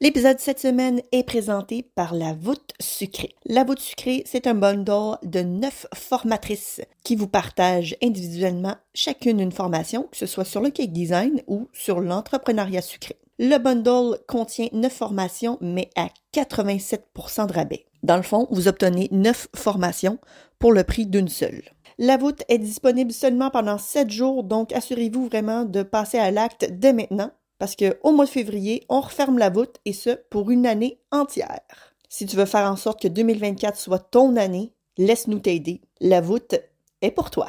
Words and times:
L'épisode 0.00 0.40
cette 0.40 0.58
semaine 0.58 1.00
est 1.12 1.22
présenté 1.22 1.82
par 1.82 2.14
la 2.14 2.34
voûte 2.34 2.72
sucrée. 2.80 3.36
La 3.46 3.62
voûte 3.62 3.78
sucrée, 3.78 4.24
c'est 4.26 4.48
un 4.48 4.54
bundle 4.54 5.18
de 5.22 5.40
neuf 5.40 5.86
formatrices 5.94 6.80
qui 7.04 7.14
vous 7.14 7.28
partagent 7.28 7.96
individuellement 8.02 8.74
chacune 8.92 9.38
une 9.38 9.52
formation, 9.52 10.08
que 10.10 10.16
ce 10.16 10.26
soit 10.26 10.44
sur 10.44 10.60
le 10.60 10.70
cake 10.70 10.92
design 10.92 11.42
ou 11.46 11.68
sur 11.72 12.00
l'entrepreneuriat 12.00 12.82
sucré. 12.82 13.16
Le 13.38 13.58
bundle 13.58 14.18
contient 14.26 14.68
neuf 14.72 14.94
formations, 14.94 15.58
mais 15.60 15.90
à 15.94 16.08
87% 16.34 17.46
de 17.46 17.52
rabais. 17.52 17.86
Dans 18.02 18.16
le 18.16 18.22
fond, 18.22 18.48
vous 18.50 18.66
obtenez 18.66 19.08
neuf 19.12 19.48
formations 19.54 20.18
pour 20.58 20.72
le 20.72 20.82
prix 20.82 21.06
d'une 21.06 21.28
seule. 21.28 21.62
La 21.98 22.16
voûte 22.16 22.42
est 22.48 22.58
disponible 22.58 23.12
seulement 23.12 23.50
pendant 23.50 23.78
7 23.78 24.10
jours, 24.10 24.42
donc 24.42 24.72
assurez-vous 24.72 25.26
vraiment 25.26 25.64
de 25.64 25.84
passer 25.84 26.18
à 26.18 26.32
l'acte 26.32 26.68
dès 26.72 26.92
maintenant 26.92 27.30
parce 27.58 27.76
qu'au 27.76 28.12
mois 28.12 28.24
de 28.24 28.30
février, 28.30 28.84
on 28.88 29.00
referme 29.00 29.38
la 29.38 29.50
voûte 29.50 29.76
et 29.84 29.92
ce, 29.92 30.10
pour 30.30 30.50
une 30.50 30.66
année 30.66 31.00
entière. 31.10 31.60
Si 32.08 32.26
tu 32.26 32.36
veux 32.36 32.44
faire 32.44 32.70
en 32.70 32.76
sorte 32.76 33.02
que 33.02 33.08
2024 33.08 33.78
soit 33.78 33.98
ton 33.98 34.36
année, 34.36 34.72
laisse-nous 34.98 35.40
t'aider. 35.40 35.80
La 36.00 36.20
voûte 36.20 36.54
est 37.02 37.10
pour 37.10 37.30
toi. 37.30 37.48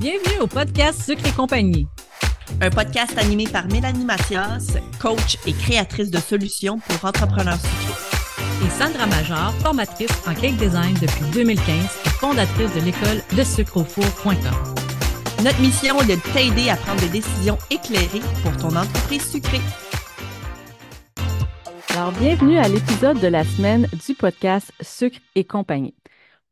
Bienvenue 0.00 0.40
au 0.40 0.46
podcast 0.46 1.02
Sucre 1.02 1.26
et 1.26 1.32
compagnie. 1.32 1.86
Un 2.60 2.70
podcast 2.70 3.16
animé 3.18 3.46
par 3.46 3.66
Mélanie 3.68 4.04
Mathias, 4.04 4.76
coach 5.00 5.38
et 5.46 5.52
créatrice 5.52 6.10
de 6.10 6.18
solutions 6.18 6.80
pour 6.80 7.04
entrepreneurs 7.08 7.58
sucrés. 7.60 8.66
Et 8.66 8.70
Sandra 8.70 9.06
Major, 9.06 9.52
formatrice 9.62 10.10
en 10.26 10.34
cake 10.34 10.56
design 10.56 10.94
depuis 11.00 11.24
2015 11.32 11.66
et 12.06 12.08
fondatrice 12.10 12.74
de 12.74 12.80
l'école 12.80 13.22
de 13.36 13.42
sucreaufour.com. 13.42 14.91
Notre 15.42 15.60
mission 15.60 16.00
est 16.00 16.06
de 16.06 16.32
t'aider 16.32 16.70
à 16.70 16.76
prendre 16.76 17.00
des 17.00 17.08
décisions 17.08 17.58
éclairées 17.68 18.20
pour 18.44 18.56
ton 18.58 18.76
entreprise 18.76 19.28
sucrée. 19.28 19.58
Alors, 21.96 22.12
bienvenue 22.12 22.58
à 22.58 22.68
l'épisode 22.68 23.18
de 23.18 23.26
la 23.26 23.42
semaine 23.42 23.88
du 24.06 24.14
podcast 24.14 24.72
Sucre 24.80 25.18
et 25.34 25.42
compagnie. 25.42 25.96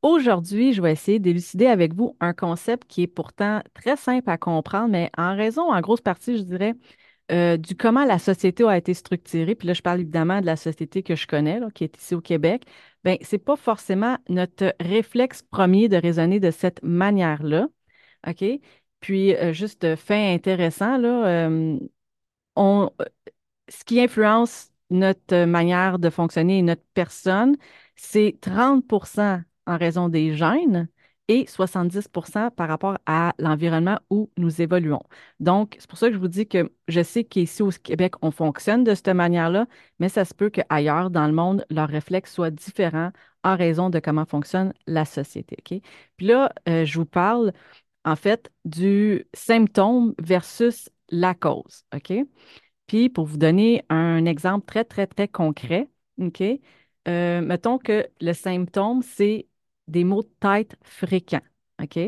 Aujourd'hui, 0.03 0.73
je 0.73 0.83
vais 0.83 0.91
essayer 0.91 1.21
d'élucider 1.21 1.67
avec 1.67 1.95
vous 1.95 2.17
un 2.19 2.33
concept 2.33 2.89
qui 2.89 3.03
est 3.03 3.07
pourtant 3.07 3.61
très 3.75 3.95
simple 3.95 4.29
à 4.29 4.39
comprendre, 4.39 4.89
mais 4.89 5.09
en 5.17 5.37
raison, 5.37 5.73
en 5.73 5.81
grosse 5.81 6.01
partie, 6.01 6.37
je 6.37 6.43
dirais, 6.43 6.75
euh, 7.31 7.57
du 7.57 7.77
comment 7.77 8.05
la 8.05 8.19
société 8.19 8.65
a 8.65 8.77
été 8.77 8.93
structurée. 8.95 9.55
Puis 9.55 9.69
là, 9.69 9.75
je 9.75 9.83
parle 9.83 10.01
évidemment 10.01 10.41
de 10.41 10.47
la 10.47 10.57
société 10.57 11.05
que 11.05 11.15
je 11.15 11.29
connais, 11.29 11.61
qui 11.77 11.85
est 11.85 11.97
ici 11.97 12.17
au 12.17 12.21
Québec. 12.21 12.65
Bien, 13.05 13.15
ce 13.23 13.37
n'est 13.37 13.41
pas 13.41 13.55
forcément 13.55 14.17
notre 14.29 14.75
réflexe 14.81 15.43
premier 15.43 15.89
de 15.89 15.97
raisonner 15.97 16.41
de 16.41 16.51
cette 16.51 16.83
manière-là. 16.83 17.69
OK? 18.27 18.45
Puis, 19.01 19.35
euh, 19.35 19.53
juste 19.53 19.85
euh, 19.85 19.97
fait 19.97 20.35
intéressant, 20.35 20.99
là, 20.99 21.27
euh, 21.49 21.79
on, 22.57 22.91
ce 23.69 23.85
qui 23.85 24.01
influence 24.01 24.71
notre 24.91 25.45
manière 25.45 25.99
de 25.99 26.11
fonctionner 26.11 26.59
et 26.59 26.63
notre 26.63 26.85
personne, 26.95 27.57
c'est 27.97 28.37
30% 28.41 29.43
en 29.67 29.79
raison 29.79 30.09
des 30.09 30.37
gènes 30.37 30.89
et 31.29 31.47
70% 31.47 32.51
par 32.51 32.69
rapport 32.69 32.99
à 33.07 33.35
l'environnement 33.39 34.01
où 34.11 34.31
nous 34.37 34.61
évoluons. 34.63 35.03
Donc, 35.39 35.77
c'est 35.79 35.89
pour 35.89 35.99
ça 35.99 36.09
que 36.09 36.15
je 36.15 36.19
vous 36.19 36.27
dis 36.29 36.49
que 36.49 36.73
je 36.89 37.03
sais 37.03 37.23
qu'ici 37.25 37.63
au 37.63 37.71
Québec, 37.71 38.15
on 38.23 38.33
fonctionne 38.33 38.83
de 38.83 38.95
cette 38.97 39.09
manière-là, 39.09 39.67
mais 40.01 40.09
ça 40.09 40.25
se 40.25 40.35
peut 40.35 40.51
qu'ailleurs 40.51 41.11
dans 41.11 41.27
le 41.29 41.33
monde, 41.33 41.65
leurs 41.71 41.89
réflexes 41.89 42.35
soient 42.35 42.51
différents 42.51 43.13
en 43.45 43.57
raison 43.57 43.91
de 43.91 44.01
comment 44.01 44.27
fonctionne 44.27 44.75
la 44.89 45.05
société. 45.05 45.57
Puis 46.17 46.27
là, 46.27 46.53
je 46.67 46.99
vous 46.99 47.07
parle 47.07 47.53
en 48.05 48.17
fait, 48.17 48.51
du 48.65 49.27
symptôme 49.35 50.15
versus 50.21 50.91
la 51.11 51.35
cause. 51.35 51.85
OK? 51.95 52.13
Puis, 52.87 53.09
pour 53.09 53.27
vous 53.27 53.39
donner 53.39 53.85
un 53.89 54.25
exemple 54.27 54.67
très, 54.67 54.85
très, 54.85 55.07
très 55.07 55.29
concret, 55.29 55.89
OK? 56.19 56.43
Euh, 57.09 57.41
mettons 57.41 57.79
que 57.79 58.09
le 58.21 58.33
symptôme, 58.33 59.03
c'est 59.03 59.49
des 59.89 60.05
maux 60.05 60.23
de 60.23 60.31
tête 60.41 60.77
fréquents. 60.83 61.41
OK? 61.83 61.99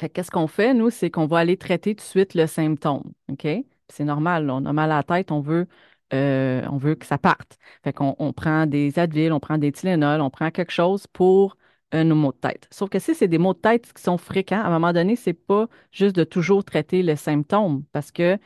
Fait 0.00 0.10
qu'est-ce 0.10 0.30
qu'on 0.30 0.46
fait, 0.46 0.74
nous, 0.74 0.90
c'est 0.90 1.10
qu'on 1.10 1.26
va 1.26 1.38
aller 1.38 1.56
traiter 1.56 1.94
tout 1.94 2.02
de 2.02 2.08
suite 2.08 2.34
le 2.34 2.46
symptôme. 2.46 3.12
OK? 3.30 3.46
C'est 3.88 4.04
normal, 4.04 4.50
on 4.50 4.64
a 4.66 4.72
mal 4.72 4.90
à 4.92 4.96
la 4.96 5.02
tête, 5.02 5.30
on 5.30 5.40
veut, 5.40 5.66
euh, 6.12 6.66
on 6.70 6.76
veut 6.76 6.94
que 6.96 7.06
ça 7.06 7.18
parte. 7.18 7.58
Fait 7.82 7.92
qu'on 7.92 8.14
on 8.18 8.32
prend 8.32 8.66
des 8.66 8.98
Advil, 8.98 9.32
on 9.32 9.40
prend 9.40 9.58
des 9.58 9.72
Tylenol, 9.72 10.20
on 10.20 10.30
prend 10.30 10.50
quelque 10.50 10.72
chose 10.72 11.06
pour 11.06 11.56
nos 11.92 12.14
maux 12.14 12.32
de 12.32 12.38
tête. 12.38 12.68
Sauf 12.70 12.90
que 12.90 12.98
si 12.98 13.14
c'est 13.14 13.28
des 13.28 13.38
maux 13.38 13.54
de 13.54 13.58
tête 13.58 13.92
qui 13.92 14.02
sont 14.02 14.18
fréquents, 14.18 14.60
à 14.60 14.66
un 14.66 14.70
moment 14.70 14.92
donné, 14.92 15.16
c'est 15.16 15.32
pas 15.34 15.68
juste 15.92 16.16
de 16.16 16.24
toujours 16.24 16.64
traiter 16.64 17.02
le 17.02 17.16
symptôme 17.16 17.84
parce 17.92 18.10
que 18.12 18.38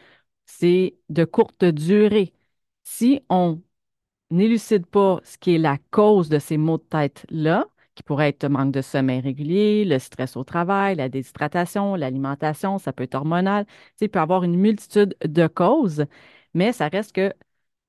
c'est 0.47 0.97
de 1.09 1.25
courte 1.25 1.65
durée. 1.65 2.33
Si 2.85 3.23
on 3.31 3.63
n'élucide 4.31 4.87
pas 4.87 5.21
ce 5.25 5.39
qui 5.39 5.55
est 5.57 5.59
la 5.59 5.79
cause 5.91 6.29
de 6.29 6.39
ces 6.39 6.57
maux 6.59 6.79
de 6.79 6.85
tête-là, 6.85 7.67
qui 7.95 8.03
pourrait 8.03 8.31
être 8.31 8.45
le 8.45 8.49
manque 8.51 8.73
de 8.73 8.83
sommeil 8.83 9.21
régulier, 9.21 9.85
le 9.85 9.99
stress 9.99 10.37
au 10.37 10.45
travail, 10.45 10.97
la 10.97 11.09
déshydratation, 11.09 11.97
l'alimentation, 11.97 12.79
ça 12.79 12.93
peut 12.93 13.05
être 13.05 13.15
hormonal, 13.15 13.67
il 14.01 14.09
peut 14.09 14.19
y 14.19 14.23
avoir 14.23 14.45
une 14.45 14.57
multitude 14.57 15.17
de 15.25 15.47
causes, 15.47 16.07
mais 16.55 16.73
ça 16.73 16.89
reste 16.89 17.13
que 17.13 17.33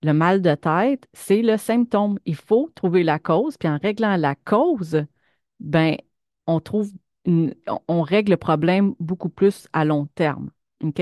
le 0.03 0.13
mal 0.13 0.41
de 0.41 0.55
tête, 0.55 1.07
c'est 1.13 1.41
le 1.41 1.57
symptôme. 1.57 2.19
Il 2.25 2.35
faut 2.35 2.69
trouver 2.75 3.03
la 3.03 3.19
cause, 3.19 3.57
puis 3.57 3.69
en 3.69 3.77
réglant 3.77 4.17
la 4.17 4.35
cause, 4.35 5.05
ben, 5.61 5.97
on 6.47 6.59
trouve, 6.59 6.91
on 7.87 8.01
règle 8.01 8.31
le 8.31 8.37
problème 8.37 8.95
beaucoup 8.99 9.29
plus 9.29 9.67
à 9.73 9.85
long 9.85 10.07
terme. 10.15 10.51
OK? 10.83 11.01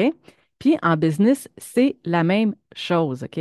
Puis 0.60 0.78
en 0.84 0.98
business, 0.98 1.50
c'est 1.58 1.98
la 2.06 2.24
même 2.24 2.56
chose. 2.76 3.24
OK? 3.24 3.40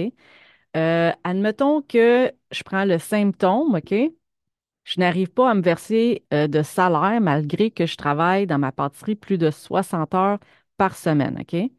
Euh, 0.77 1.13
admettons 1.25 1.83
que 1.83 2.33
je 2.53 2.63
prends 2.63 2.85
le 2.85 2.99
symptôme, 2.99 3.75
OK? 3.77 3.95
Je 4.85 5.01
n'arrive 5.01 5.31
pas 5.31 5.51
à 5.51 5.55
me 5.55 5.63
verser 5.63 6.25
euh, 6.33 6.47
de 6.49 6.63
salaire 6.63 7.21
malgré 7.21 7.71
que 7.71 7.87
je 7.87 7.97
travaille 7.97 8.47
dans 8.47 8.59
ma 8.59 8.73
pâtisserie 8.73 9.17
plus 9.17 9.39
de 9.39 9.51
60 9.51 10.15
heures 10.15 10.39
par 10.77 10.97
semaine, 10.97 11.39
OK? 11.41 11.53
Ben, 11.55 11.71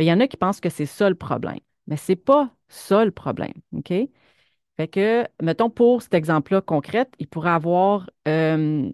il 0.00 0.06
y 0.06 0.12
en 0.12 0.20
a 0.20 0.28
qui 0.28 0.36
pensent 0.36 0.60
que 0.60 0.70
c'est 0.70 0.86
ça 0.86 1.08
le 1.08 1.14
problème. 1.16 1.58
Mais 1.86 1.96
ce 1.96 2.12
n'est 2.12 2.16
pas 2.16 2.50
ça 2.68 3.04
le 3.04 3.10
problème, 3.12 3.54
OK? 3.72 3.92
Fait 4.76 4.88
que, 4.88 5.26
mettons, 5.40 5.70
pour 5.70 6.02
cet 6.02 6.14
exemple-là 6.14 6.60
concret, 6.60 7.08
il 7.18 7.28
pourrait 7.28 7.50
avoir 7.50 8.10
euh, 8.26 8.90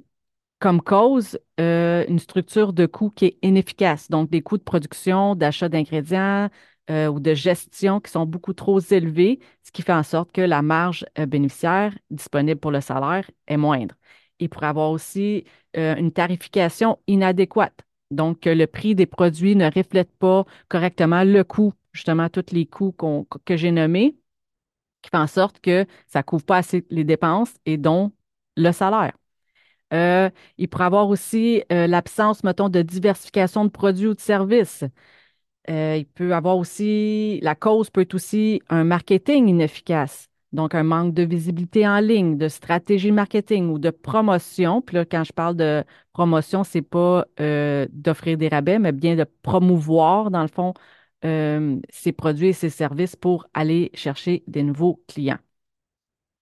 comme 0.60 0.82
cause 0.82 1.38
euh, 1.60 2.04
une 2.08 2.18
structure 2.18 2.72
de 2.74 2.86
coûts 2.86 3.10
qui 3.10 3.26
est 3.26 3.38
inefficace, 3.42 4.10
donc 4.10 4.30
des 4.30 4.42
coûts 4.42 4.58
de 4.58 4.62
production, 4.62 5.34
d'achat 5.34 5.68
d'ingrédients 5.70 6.50
euh, 6.90 7.08
ou 7.08 7.20
de 7.20 7.34
gestion 7.34 8.00
qui 8.00 8.10
sont 8.10 8.26
beaucoup 8.26 8.52
trop 8.52 8.80
élevés, 8.80 9.40
ce 9.62 9.72
qui 9.72 9.82
fait 9.82 9.94
en 9.94 10.02
sorte 10.02 10.32
que 10.32 10.42
la 10.42 10.62
marge 10.62 11.06
bénéficiaire 11.28 11.96
disponible 12.10 12.60
pour 12.60 12.72
le 12.72 12.82
salaire 12.82 13.30
est 13.46 13.56
moindre. 13.56 13.94
Il 14.38 14.50
pourrait 14.50 14.68
avoir 14.68 14.90
aussi 14.90 15.44
une 15.74 16.12
tarification 16.12 16.98
inadéquate, 17.06 17.82
donc 18.10 18.44
le 18.46 18.66
prix 18.66 18.94
des 18.94 19.06
produits 19.06 19.54
ne 19.54 19.70
reflète 19.70 20.10
pas 20.18 20.44
correctement 20.68 21.24
le 21.24 21.44
coût, 21.44 21.72
justement, 21.92 22.28
tous 22.28 22.52
les 22.52 22.66
coûts 22.66 22.94
que 23.44 23.56
j'ai 23.56 23.70
nommés 23.70 24.16
qui 25.02 25.10
fait 25.10 25.16
en 25.16 25.26
sorte 25.26 25.60
que 25.60 25.86
ça 26.06 26.20
ne 26.20 26.24
couvre 26.24 26.44
pas 26.44 26.58
assez 26.58 26.84
les 26.90 27.04
dépenses 27.04 27.54
et 27.66 27.76
dont 27.76 28.12
le 28.56 28.72
salaire. 28.72 29.12
Euh, 29.92 30.30
il 30.58 30.68
pourrait 30.68 30.84
avoir 30.84 31.08
aussi 31.08 31.62
euh, 31.72 31.86
l'absence, 31.86 32.44
mettons, 32.44 32.68
de 32.68 32.82
diversification 32.82 33.64
de 33.64 33.70
produits 33.70 34.06
ou 34.06 34.14
de 34.14 34.20
services. 34.20 34.84
Euh, 35.68 35.96
il 35.98 36.06
peut 36.06 36.34
avoir 36.34 36.56
aussi, 36.58 37.40
la 37.42 37.54
cause 37.54 37.90
peut 37.90 38.02
être 38.02 38.14
aussi 38.14 38.62
un 38.68 38.84
marketing 38.84 39.48
inefficace. 39.48 40.28
Donc, 40.52 40.74
un 40.74 40.82
manque 40.82 41.14
de 41.14 41.22
visibilité 41.22 41.86
en 41.86 42.00
ligne, 42.00 42.36
de 42.36 42.48
stratégie 42.48 43.12
marketing 43.12 43.68
ou 43.70 43.78
de 43.78 43.90
promotion. 43.90 44.82
Puis 44.82 44.96
là, 44.96 45.04
quand 45.04 45.22
je 45.24 45.32
parle 45.32 45.56
de 45.56 45.84
promotion, 46.12 46.64
ce 46.64 46.78
n'est 46.78 46.82
pas 46.82 47.24
d'offrir 47.92 48.36
des 48.36 48.48
rabais, 48.48 48.78
mais 48.80 48.92
bien 48.92 49.14
de 49.16 49.24
promouvoir, 49.42 50.30
dans 50.30 50.42
le 50.42 50.48
fond, 50.48 50.74
euh, 51.24 51.78
ses 51.90 52.12
produits 52.12 52.48
et 52.48 52.52
ses 52.52 52.70
services 52.70 53.16
pour 53.16 53.46
aller 53.54 53.90
chercher 53.94 54.44
des 54.46 54.62
nouveaux 54.62 55.02
clients. 55.08 55.38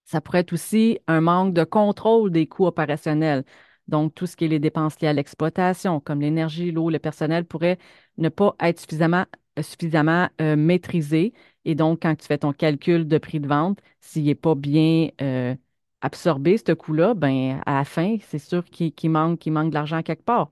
Ça 0.05 0.20
pourrait 0.20 0.41
être 0.41 0.53
aussi 0.53 0.99
un 1.06 1.20
manque 1.20 1.53
de 1.55 1.64
contrôle 1.64 2.31
des 2.31 2.47
coûts 2.47 2.67
opérationnels. 2.67 3.44
Donc, 3.88 4.14
tout 4.14 4.26
ce 4.26 4.37
qui 4.37 4.44
est 4.44 4.49
les 4.49 4.58
dépenses 4.58 5.00
liées 5.00 5.08
à 5.08 5.12
l'exploitation, 5.12 6.00
comme 6.00 6.20
l'énergie, 6.20 6.70
l'eau, 6.73 6.91
le 6.91 6.99
personnel, 6.99 7.44
pourrait 7.44 7.79
ne 8.19 8.29
pas 8.29 8.55
être 8.61 8.81
suffisamment, 8.81 9.26
suffisamment 9.61 10.29
euh, 10.41 10.56
maîtrisé. 10.56 11.32
Et 11.64 11.75
donc, 11.75 12.03
quand 12.03 12.14
tu 12.17 12.26
fais 12.26 12.38
ton 12.38 12.53
calcul 12.53 13.06
de 13.06 13.19
prix 13.19 13.41
de 13.41 13.49
vente, 13.49 13.81
s'il 14.00 14.25
n'est 14.25 14.35
pas 14.35 14.55
bien 14.55 15.08
euh, 15.20 15.55
absorbé, 16.00 16.58
ce 16.58 16.73
coût-là, 16.73 17.14
ben, 17.14 17.61
à 17.67 17.75
la 17.79 17.85
fin, 17.85 18.17
c'est 18.23 18.38
sûr 18.38 18.64
qu'il 18.64 19.11
manque, 19.11 19.47
manque 19.47 19.70
de 19.70 19.75
l'argent 19.75 20.03
quelque 20.03 20.25
part. 20.25 20.50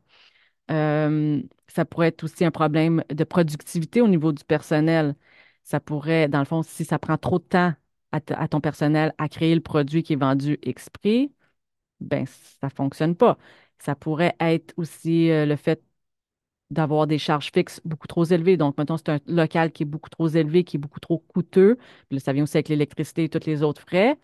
Euh, 0.70 1.42
ça 1.68 1.84
pourrait 1.84 2.08
être 2.08 2.24
aussi 2.24 2.44
un 2.44 2.50
problème 2.50 3.04
de 3.10 3.24
productivité 3.24 4.00
au 4.00 4.08
niveau 4.08 4.32
du 4.32 4.44
personnel. 4.44 5.16
Ça 5.64 5.80
pourrait, 5.80 6.28
dans 6.28 6.38
le 6.40 6.44
fond, 6.44 6.62
si 6.62 6.84
ça 6.84 6.98
prend 6.98 7.18
trop 7.18 7.38
de 7.38 7.44
temps 7.44 7.74
à, 8.12 8.48
ton 8.48 8.60
personnel 8.60 9.12
à 9.18 9.28
créer 9.28 9.54
le 9.54 9.60
produit 9.60 10.02
qui 10.02 10.14
est 10.14 10.16
vendu 10.16 10.58
exprès, 10.62 11.30
ben 12.00 12.26
ça 12.26 12.68
ne 12.68 12.70
fonctionne 12.72 13.16
pas. 13.16 13.38
Ça 13.78 13.94
pourrait 13.96 14.36
être 14.40 14.74
aussi 14.78 15.30
euh, 15.30 15.46
le 15.46 15.56
fait 15.56 15.82
d'avoir 16.70 17.06
des 17.06 17.18
charges 17.18 17.50
fixes 17.52 17.80
beaucoup 17.84 18.06
trop 18.08 18.24
élevées. 18.24 18.56
Donc, 18.56 18.76
mettons, 18.78 18.96
c'est 18.96 19.08
un 19.10 19.20
local 19.26 19.72
qui 19.72 19.84
est 19.84 19.86
beaucoup 19.86 20.10
trop 20.10 20.28
élevé, 20.28 20.64
qui 20.64 20.76
est 20.76 20.80
beaucoup 20.80 21.00
trop 21.00 21.18
coûteux. 21.18 21.76
Puis 22.08 22.16
là, 22.16 22.20
ça 22.20 22.32
vient 22.32 22.42
aussi 22.44 22.56
avec 22.56 22.68
l'électricité 22.68 23.24
et 23.24 23.28
tous 23.28 23.46
les 23.46 23.62
autres 23.62 23.82
frais. 23.82 24.18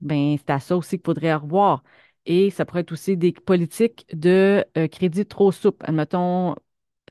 Bien, 0.00 0.36
c'est 0.38 0.50
à 0.50 0.60
ça 0.60 0.76
aussi 0.76 0.98
qu'il 0.98 1.06
faudrait 1.06 1.34
revoir. 1.34 1.82
Et 2.26 2.50
ça 2.50 2.64
pourrait 2.64 2.80
être 2.80 2.92
aussi 2.92 3.16
des 3.16 3.32
politiques 3.32 4.06
de 4.12 4.64
euh, 4.76 4.88
crédit 4.88 5.26
trop 5.26 5.52
souple. 5.52 5.84
Admettons, 5.88 6.54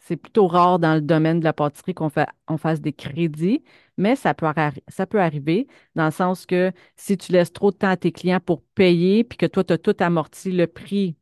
c'est 0.01 0.17
plutôt 0.17 0.47
rare 0.47 0.79
dans 0.79 0.95
le 0.95 1.01
domaine 1.01 1.39
de 1.39 1.45
la 1.45 1.53
pâtisserie 1.53 1.93
qu'on 1.95 2.09
fasse 2.57 2.81
des 2.81 2.93
crédits, 2.93 3.63
mais 3.97 4.15
ça 4.15 4.33
peut, 4.33 4.47
ça 4.89 5.07
peut 5.07 5.21
arriver 5.21 5.67
dans 5.95 6.05
le 6.05 6.11
sens 6.11 6.45
que 6.45 6.71
si 6.97 7.17
tu 7.17 7.31
laisses 7.31 7.53
trop 7.53 7.71
de 7.71 7.77
temps 7.77 7.89
à 7.89 7.97
tes 7.97 8.11
clients 8.11 8.39
pour 8.41 8.61
payer, 8.75 9.23
puis 9.23 9.37
que 9.37 9.45
toi, 9.47 9.63
tu 9.63 9.73
as 9.73 9.77
tout 9.77 9.95
amorti 9.99 10.51
le 10.51 10.67
prix 10.67 11.17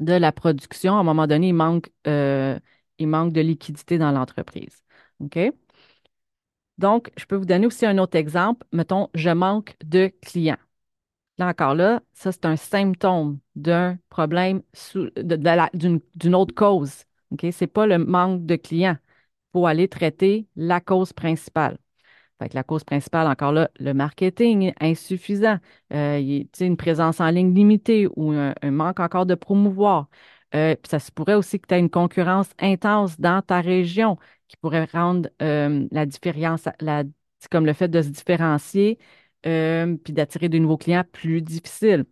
de 0.00 0.12
la 0.14 0.32
production, 0.32 0.96
à 0.96 1.00
un 1.00 1.02
moment 1.02 1.26
donné, 1.26 1.48
il 1.48 1.54
manque, 1.54 1.90
euh, 2.06 2.58
il 2.98 3.08
manque 3.08 3.32
de 3.32 3.40
liquidité 3.40 3.98
dans 3.98 4.12
l'entreprise. 4.12 4.82
OK? 5.20 5.38
Donc, 6.78 7.10
je 7.18 7.24
peux 7.26 7.36
vous 7.36 7.44
donner 7.44 7.66
aussi 7.66 7.84
un 7.86 7.98
autre 7.98 8.16
exemple. 8.16 8.66
Mettons, 8.72 9.08
je 9.14 9.30
manque 9.30 9.76
de 9.84 10.12
clients. 10.22 10.56
Là 11.38 11.48
encore 11.48 11.74
là, 11.74 12.02
ça, 12.14 12.32
c'est 12.32 12.46
un 12.46 12.56
symptôme 12.56 13.38
d'un 13.54 13.98
problème 14.10 14.62
d'une 15.74 16.34
autre 16.34 16.54
cause. 16.54 17.04
Ce 17.40 17.46
n'est 17.46 17.66
pas 17.68 17.86
le 17.86 17.98
manque 17.98 18.44
de 18.44 18.56
clients. 18.56 18.96
Il 19.00 19.60
faut 19.60 19.66
aller 19.66 19.88
traiter 19.88 20.48
la 20.56 20.80
cause 20.80 21.12
principale. 21.12 21.78
Fait 22.40 22.48
que 22.48 22.54
la 22.54 22.64
cause 22.64 22.84
principale, 22.84 23.26
encore 23.26 23.52
là, 23.52 23.70
le 23.80 23.94
marketing 23.94 24.72
insuffisant, 24.80 25.58
euh, 25.92 26.44
une 26.60 26.76
présence 26.76 27.20
en 27.20 27.30
ligne 27.30 27.54
limitée 27.54 28.08
ou 28.16 28.32
un, 28.32 28.54
manque 28.70 29.00
encore 29.00 29.26
de 29.26 29.34
promouvoir. 29.34 30.08
Euh, 30.54 30.76
ça 30.88 30.98
se 30.98 31.10
pourrait 31.12 31.34
aussi 31.34 31.60
que 31.60 31.66
tu 31.66 31.74
aies 31.74 31.80
une 31.80 31.90
concurrence 31.90 32.50
intense 32.58 33.18
dans 33.20 33.42
ta 33.42 33.60
région 33.60 34.18
qui 34.48 34.56
pourrait 34.56 34.86
rendre 34.92 35.28
euh, 35.42 35.86
la 35.90 36.06
différence, 36.06 36.68
comme 37.50 37.66
le 37.66 37.72
fait 37.72 37.88
de 37.88 38.02
se 38.02 38.08
différencier 38.08 38.98
puis 39.42 40.12
d'attirer 40.12 40.48
de 40.48 40.58
nouveaux 40.58 40.78
clients 40.78 41.04
plus 41.12 41.42
difficile. 41.42 42.04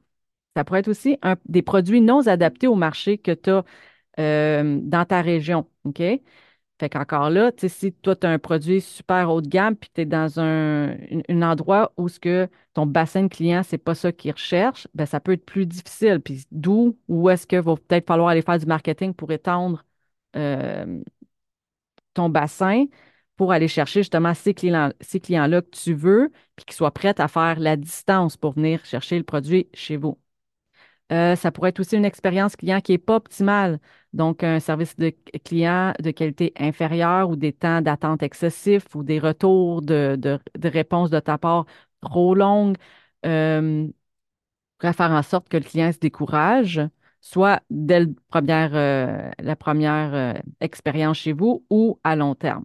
Ça 0.56 0.64
pourrait 0.64 0.80
être 0.80 0.88
aussi 0.88 1.18
des 1.46 1.62
produits 1.62 2.00
non 2.00 2.26
adaptés 2.26 2.66
au 2.66 2.76
marché 2.76 3.18
que 3.18 3.32
tu 3.32 3.50
as 3.50 3.64
dans 4.62 5.04
ta 5.06 5.22
région. 5.22 5.68
OK? 5.84 6.02
Fait 6.78 6.90
qu'encore 6.90 7.30
là, 7.30 7.52
si 7.56 7.92
toi, 7.94 8.14
tu 8.16 8.26
as 8.26 8.30
un 8.30 8.38
produit 8.38 8.82
super 8.82 9.30
haut 9.30 9.40
de 9.40 9.48
gamme, 9.48 9.76
puis 9.76 9.88
tu 9.94 10.02
es 10.02 10.04
dans 10.04 10.38
un, 10.40 10.94
endroit 11.30 11.92
où 11.96 12.08
ce 12.08 12.20
que 12.20 12.48
ton 12.74 12.84
bassin 12.84 13.22
de 13.24 13.28
clients, 13.28 13.62
c'est 13.62 13.78
pas 13.78 13.94
ça 13.94 14.12
qu'ils 14.12 14.32
recherchent, 14.32 14.86
ben 14.94 15.06
ça 15.06 15.18
peut 15.20 15.32
être 15.32 15.44
plus 15.46 15.64
difficile. 15.66 16.20
Puis 16.20 16.44
d'où, 16.52 16.98
où 17.08 17.30
est-ce 17.30 17.46
qu'il 17.46 17.60
va 17.60 17.76
peut-être 17.76 18.06
falloir 18.06 18.28
aller 18.28 18.42
faire 18.42 18.58
du 18.58 18.66
marketing 18.66 19.14
pour 19.14 19.32
étendre 19.32 19.84
euh, 20.36 21.02
ton 22.14 22.28
bassin 22.28 22.86
pour 23.36 23.52
aller 23.52 23.68
chercher 23.68 24.00
justement 24.00 24.34
ces 24.34 24.54
clients, 24.54 24.90
clients-là 25.22 25.62
que 25.62 25.70
tu 25.70 25.94
veux, 25.94 26.30
puis 26.56 26.64
qu'ils 26.66 26.76
soient 26.76 26.92
prêts 26.92 27.20
à 27.20 27.28
faire 27.28 27.60
la 27.60 27.76
distance 27.76 28.36
pour 28.36 28.52
venir 28.54 28.84
chercher 28.84 29.18
le 29.18 29.24
produit 29.24 29.68
chez 29.74 29.96
vous. 29.96 30.18
Euh, 31.12 31.36
ça 31.36 31.52
pourrait 31.52 31.70
être 31.70 31.80
aussi 31.80 31.96
une 31.96 32.04
expérience 32.04 32.56
client 32.56 32.80
qui 32.80 32.92
n'est 32.92 32.98
pas 32.98 33.16
optimale. 33.16 33.78
Donc, 34.12 34.42
un 34.42 34.58
service 34.60 34.96
de 34.96 35.10
client 35.44 35.92
de 36.00 36.10
qualité 36.10 36.52
inférieure 36.58 37.30
ou 37.30 37.36
des 37.36 37.52
temps 37.52 37.80
d'attente 37.80 38.22
excessifs 38.22 38.94
ou 38.94 39.04
des 39.04 39.18
retours 39.20 39.82
de, 39.82 40.16
de, 40.16 40.68
réponse 40.68 41.10
de 41.10 41.20
ta 41.20 41.38
part 41.38 41.66
trop 42.00 42.34
longues 42.34 42.76
euh, 43.24 43.86
pourrait 44.78 44.92
faire 44.92 45.10
en 45.10 45.22
sorte 45.22 45.48
que 45.48 45.56
le 45.56 45.64
client 45.64 45.92
se 45.92 45.98
décourage, 45.98 46.80
soit 47.20 47.62
dès 47.70 48.06
première, 48.28 48.74
euh, 48.74 49.30
la 49.38 49.56
première 49.56 50.14
euh, 50.14 50.34
expérience 50.60 51.18
chez 51.18 51.32
vous 51.32 51.64
ou 51.70 51.98
à 52.04 52.16
long 52.16 52.34
terme. 52.34 52.64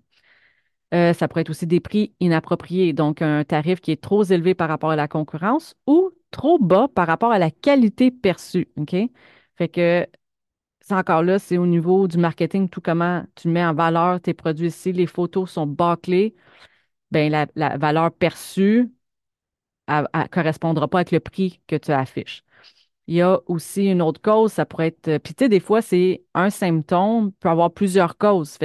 Euh, 0.93 1.13
ça 1.13 1.27
pourrait 1.27 1.41
être 1.41 1.49
aussi 1.49 1.67
des 1.67 1.79
prix 1.79 2.13
inappropriés, 2.19 2.91
donc 2.91 3.21
un 3.21 3.43
tarif 3.45 3.79
qui 3.79 3.91
est 3.91 4.01
trop 4.01 4.23
élevé 4.23 4.53
par 4.55 4.67
rapport 4.67 4.91
à 4.91 4.97
la 4.97 5.07
concurrence 5.07 5.75
ou 5.87 6.11
trop 6.31 6.59
bas 6.59 6.87
par 6.93 7.07
rapport 7.07 7.31
à 7.31 7.39
la 7.39 7.49
qualité 7.49 8.11
perçue. 8.11 8.67
OK? 8.77 8.95
Fait 9.55 9.69
que 9.69 10.05
c'est 10.81 10.95
encore 10.95 11.23
là, 11.23 11.39
c'est 11.39 11.57
au 11.57 11.67
niveau 11.67 12.07
du 12.07 12.17
marketing, 12.17 12.69
tout 12.69 12.81
comment 12.81 13.23
tu 13.35 13.47
mets 13.47 13.65
en 13.65 13.73
valeur 13.73 14.19
tes 14.21 14.33
produits. 14.33 14.71
Si 14.71 14.91
les 14.91 15.07
photos 15.07 15.51
sont 15.51 15.67
bâclées, 15.67 16.35
ben 17.11 17.31
la, 17.55 17.77
valeur 17.77 18.11
perçue 18.13 18.91
ne 19.89 20.27
correspondra 20.27 20.87
pas 20.87 20.99
avec 20.99 21.11
le 21.11 21.19
prix 21.19 21.61
que 21.67 21.75
tu 21.75 21.91
affiches. 21.91 22.43
Il 23.07 23.15
y 23.15 23.21
a 23.21 23.41
aussi 23.47 23.87
une 23.87 24.01
autre 24.01 24.21
cause, 24.21 24.53
ça 24.53 24.65
pourrait 24.65 24.87
être. 24.87 25.17
Puis, 25.19 25.33
tu 25.35 25.45
sais, 25.45 25.49
des 25.49 25.59
fois, 25.59 25.81
c'est 25.81 26.23
un 26.33 26.49
symptôme, 26.49 27.33
peut 27.33 27.49
avoir 27.49 27.71
plusieurs 27.73 28.17
causes. 28.17 28.57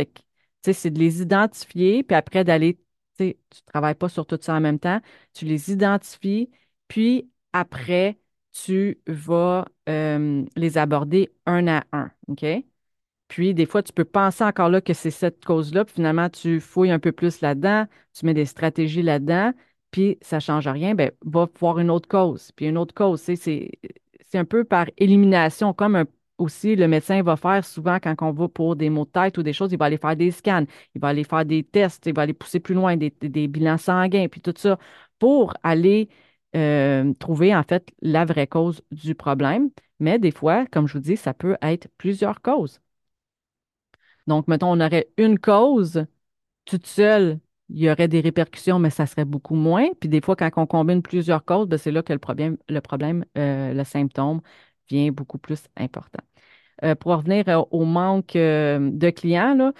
C'est 0.72 0.90
de 0.90 0.98
les 0.98 1.22
identifier, 1.22 2.02
puis 2.02 2.16
après 2.16 2.44
d'aller, 2.44 2.78
tu 3.18 3.24
ne 3.24 3.32
travailles 3.66 3.94
pas 3.94 4.08
sur 4.08 4.26
tout 4.26 4.38
ça 4.40 4.54
en 4.54 4.60
même 4.60 4.78
temps, 4.78 5.00
tu 5.32 5.44
les 5.44 5.70
identifies, 5.72 6.50
puis 6.88 7.30
après, 7.52 8.18
tu 8.52 9.00
vas 9.06 9.66
euh, 9.88 10.44
les 10.56 10.78
aborder 10.78 11.32
un 11.46 11.66
à 11.68 11.84
un, 11.92 12.10
OK? 12.28 12.44
Puis, 13.28 13.54
des 13.54 13.66
fois, 13.66 13.82
tu 13.82 13.92
peux 13.92 14.04
penser 14.04 14.44
encore 14.44 14.68
là 14.68 14.80
que 14.80 14.94
c'est 14.94 15.10
cette 15.10 15.44
cause-là, 15.44 15.84
puis 15.84 15.94
finalement, 15.96 16.30
tu 16.30 16.60
fouilles 16.60 16.90
un 16.92 16.98
peu 17.00 17.12
plus 17.12 17.40
là-dedans, 17.40 17.86
tu 18.12 18.24
mets 18.24 18.34
des 18.34 18.46
stratégies 18.46 19.02
là-dedans, 19.02 19.52
puis 19.90 20.18
ça 20.22 20.36
ne 20.36 20.40
change 20.40 20.68
rien, 20.68 20.94
bien, 20.94 21.10
va 21.24 21.48
voir 21.58 21.78
une 21.80 21.90
autre 21.90 22.08
cause. 22.08 22.52
Puis 22.52 22.66
une 22.66 22.78
autre 22.78 22.94
cause, 22.94 23.20
c'est 23.20 23.70
un 24.34 24.44
peu 24.44 24.64
par 24.64 24.86
élimination, 24.98 25.72
comme 25.72 25.96
un 25.96 26.06
aussi, 26.38 26.76
le 26.76 26.88
médecin 26.88 27.22
va 27.22 27.36
faire 27.36 27.64
souvent 27.64 27.98
quand 28.00 28.14
on 28.22 28.32
va 28.32 28.48
pour 28.48 28.76
des 28.76 28.90
maux 28.90 29.04
de 29.04 29.10
tête 29.10 29.38
ou 29.38 29.42
des 29.42 29.52
choses, 29.52 29.72
il 29.72 29.78
va 29.78 29.86
aller 29.86 29.98
faire 29.98 30.16
des 30.16 30.30
scans, 30.30 30.64
il 30.94 31.00
va 31.00 31.08
aller 31.08 31.24
faire 31.24 31.44
des 31.44 31.64
tests, 31.64 32.06
il 32.06 32.14
va 32.14 32.22
aller 32.22 32.34
pousser 32.34 32.60
plus 32.60 32.74
loin, 32.74 32.96
des, 32.96 33.10
bilans 33.48 33.78
sanguins, 33.78 34.28
puis 34.28 34.40
tout 34.40 34.54
ça, 34.56 34.78
pour 35.18 35.54
aller 35.62 36.08
euh, 36.56 37.12
trouver 37.14 37.54
en 37.54 37.62
fait 37.62 37.90
la 38.02 38.24
vraie 38.24 38.46
cause 38.46 38.82
du 38.90 39.14
problème. 39.14 39.70
Mais 40.00 40.18
des 40.18 40.30
fois, 40.30 40.66
comme 40.66 40.86
je 40.86 40.94
vous 40.94 41.00
dis, 41.00 41.16
ça 41.16 41.34
peut 41.34 41.56
être 41.62 41.88
plusieurs 41.98 42.42
causes. 42.42 42.80
Donc, 44.26 44.48
mettons, 44.48 44.72
on 44.72 44.80
aurait 44.80 45.08
une 45.16 45.38
cause 45.38 46.06
toute 46.66 46.86
seule, 46.86 47.40
il 47.68 47.78
y 47.80 47.90
aurait 47.90 48.08
des 48.08 48.20
répercussions, 48.20 48.78
mais 48.78 48.90
ça 48.90 49.06
serait 49.06 49.24
beaucoup 49.24 49.54
moins. 49.56 49.88
Puis 50.00 50.08
des 50.08 50.20
fois, 50.20 50.36
quand 50.36 50.50
on 50.56 50.66
combine 50.66 51.02
plusieurs 51.02 51.44
causes, 51.44 51.68
ben, 51.68 51.78
c'est 51.78 51.92
là 51.92 52.02
que 52.02 52.12
le 52.12 52.18
problème, 52.18 52.56
le 52.68 52.80
euh, 53.38 53.74
le 53.74 53.84
symptôme 53.84 54.40
devient 54.90 55.10
beaucoup 55.10 55.38
plus 55.38 55.64
important. 55.76 56.22
Euh, 56.84 56.94
pour 56.94 57.12
revenir 57.12 57.48
euh, 57.48 57.62
au 57.70 57.84
manque 57.84 58.36
euh, 58.36 58.90
de 58.92 59.10
clients, 59.10 59.72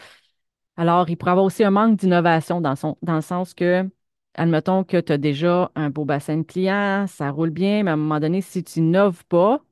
alors 0.77 1.09
il 1.11 1.17
pourrait 1.17 1.33
avoir 1.33 1.47
aussi 1.47 1.65
un 1.65 1.71
manque 1.71 1.97
d'innovation 1.99 2.61
dans, 2.61 2.75
dans 3.03 3.15
le 3.17 3.21
sens 3.21 3.55
que, 3.55 3.89
admettons 4.35 4.85
que 4.85 5.01
tu 5.01 5.13
as 5.13 5.19
déjà 5.19 5.71
un 5.75 5.91
beau 5.91 6.05
bassin 6.05 6.39
de 6.39 6.43
clients, 6.43 7.07
ça 7.07 7.31
roule 7.31 7.51
bien, 7.51 7.83
mais 7.85 7.91
à 7.91 7.95
un 7.95 7.97
moment 7.97 8.21
donné, 8.21 8.41
si 8.43 8.65
tu 8.65 8.81
n'innoves 8.81 9.25
pas, 9.27 9.63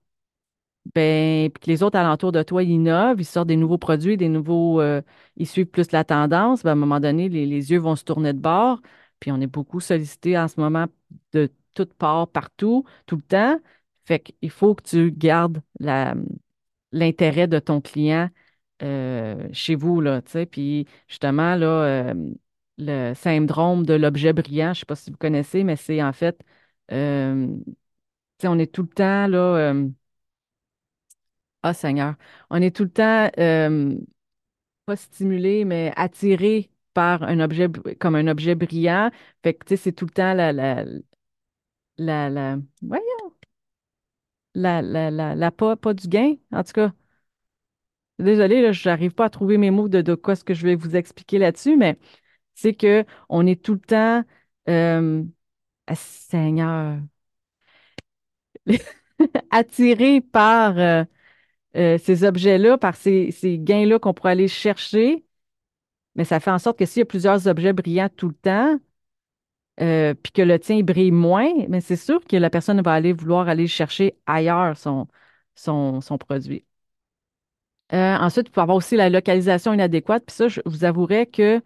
ben, 0.95 1.51
puis 1.51 1.61
que 1.61 1.71
les 1.71 1.83
autres 1.83 1.99
alentours 1.99 2.33
de 2.33 2.43
toi 2.43 2.63
innovent, 2.63 3.21
ils 3.21 3.25
sortent 3.25 3.49
des 3.49 3.57
nouveaux 3.57 3.79
produits, 3.79 4.17
des 4.17 4.29
nouveaux, 4.29 4.83
ils 5.37 5.47
suivent 5.47 5.67
plus 5.67 5.93
la 5.93 6.05
tendance, 6.05 6.63
ben, 6.63 6.71
à 6.71 6.73
un 6.73 6.77
moment 6.77 7.01
donné, 7.01 7.29
les, 7.29 7.47
les, 7.47 7.73
yeux 7.73 7.79
vont 7.79 7.97
se 7.97 8.05
tourner 8.05 8.33
de 8.33 8.39
bord. 8.39 8.81
Puis 9.21 9.33
on 9.33 9.41
est 9.41 9.47
beaucoup 9.47 9.81
sollicité 9.81 10.39
en 10.39 10.49
ce 10.49 10.61
moment 10.61 10.87
de 11.33 11.51
toutes 11.75 11.95
parts, 11.95 12.29
partout, 12.29 12.85
tout 13.07 13.17
le 13.17 13.23
temps. 13.23 13.59
Fait 14.07 14.21
qu'il 14.21 14.51
faut 14.51 14.75
que 14.75 14.83
tu 14.83 15.13
gardes 15.13 15.63
l'intérêt 16.93 17.47
de 17.49 17.59
ton 17.59 17.81
client 17.81 18.31
euh, 18.83 19.49
chez 19.53 19.75
vous, 19.75 20.01
là, 20.01 20.23
tu 20.23 20.33
sais. 20.33 20.47
Puis 20.47 20.87
justement, 21.09 21.55
là, 21.57 21.67
euh, 22.13 22.15
le 22.79 23.15
syndrome 23.15 23.87
de 23.87 23.95
l'objet 23.95 24.33
brillant, 24.33 24.67
je 24.69 24.71
ne 24.71 24.75
sais 24.81 24.87
pas 24.87 24.97
si 24.97 25.11
vous 25.11 25.17
connaissez, 25.17 25.65
mais 25.65 25.77
c'est 25.77 26.03
en 26.03 26.13
fait, 26.13 26.41
euh, 26.93 27.47
tu 27.57 27.73
sais, 28.43 28.49
on 28.49 28.59
est 28.59 28.73
tout 28.75 28.83
le 28.83 28.89
temps, 28.89 29.27
là, 29.29 29.75
ah 31.63 31.75
Seigneur, 31.75 32.15
on 32.51 32.61
est 32.63 32.75
tout 32.77 32.85
le 32.85 32.91
temps, 32.91 33.31
pas 34.87 34.97
stimulé, 34.97 35.65
mais 35.65 35.93
attiré 35.97 36.71
par 36.95 37.23
un 37.23 37.41
objet, 37.41 37.69
comme 38.01 38.15
un 38.17 38.27
objet 38.29 38.55
brillant. 38.55 39.11
Fait 39.43 39.55
que, 39.55 39.65
tu 39.65 39.77
sais, 39.77 39.83
c'est 39.85 39.93
tout 39.93 40.05
le 40.07 40.11
temps 40.13 40.35
la, 40.35 40.53
la, 40.53 40.85
la, 41.99 42.29
la, 42.31 42.59
voyons, 42.83 43.24
la, 44.55 44.83
la, 44.83 45.11
la, 45.35 45.51
pas, 45.53 45.77
du 45.95 46.09
gain, 46.09 46.35
en 46.53 46.63
tout 46.65 46.73
cas. 46.73 46.93
Désolée, 48.19 48.73
je 48.73 48.89
n'arrive 48.89 49.13
pas 49.13 49.25
à 49.27 49.31
trouver 49.31 49.59
mes 49.59 49.71
mots 49.73 49.89
de, 49.89 50.01
de 50.01 50.15
quoi 50.15 50.37
ce 50.37 50.45
que 50.45 50.55
je 50.55 50.65
vais 50.67 50.77
vous 50.77 50.95
expliquer 50.97 51.39
là-dessus, 51.39 51.77
mais 51.77 51.99
c'est 52.55 52.75
que 52.75 53.05
on 53.29 53.47
est 53.47 53.63
tout 53.63 53.75
le 53.75 53.81
temps 53.81 54.25
euh, 54.69 55.25
ah, 55.89 55.97
Seigneur 55.97 57.01
attiré 59.51 60.21
par 60.21 60.79
euh, 60.79 61.05
euh, 61.77 61.99
ces 61.99 62.25
objets-là, 62.25 62.79
par 62.79 62.97
ces, 62.97 63.31
ces 63.33 63.59
gains-là 63.59 63.99
qu'on 63.99 64.15
pourrait 64.15 64.33
aller 64.33 64.49
chercher. 64.49 65.25
Mais 66.17 66.25
ça 66.25 66.41
fait 66.41 66.51
en 66.53 66.59
sorte 66.59 66.79
que 66.79 66.87
s'il 66.87 67.01
y 67.01 67.05
a 67.05 67.07
plusieurs 67.07 67.49
objets 67.49 67.73
brillants 67.73 68.11
tout 68.17 68.29
le 68.29 68.35
temps, 68.35 68.79
euh, 69.81 70.15
puis 70.15 70.33
que 70.33 70.43
le 70.43 70.59
tien 70.59 70.83
brille 70.83 71.11
moins, 71.11 71.51
mais 71.69 71.81
c'est 71.81 71.97
sûr 71.97 72.21
que 72.25 72.37
la 72.37 72.51
personne 72.51 72.81
va 72.83 72.93
aller 72.95 73.13
vouloir 73.13 73.49
aller 73.49 73.67
chercher 73.67 74.17
ailleurs 74.27 74.77
son, 74.77 75.09
son, 75.55 76.01
produit. 76.19 76.65
Euh, 77.93 78.17
ensuite, 78.17 78.49
il 78.49 78.51
peut 78.51 78.61
avoir 78.61 78.77
aussi 78.77 78.97
la 78.97 79.11
localisation 79.11 79.73
inadéquate. 79.73 80.25
Puis 80.27 80.35
ça, 80.35 80.49
je 80.49 80.61
vous 80.65 80.85
avouerai 80.85 81.27
que 81.27 81.63